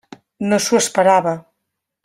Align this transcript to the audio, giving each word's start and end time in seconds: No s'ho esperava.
No 0.53 0.59
s'ho 0.67 0.79
esperava. 0.79 1.37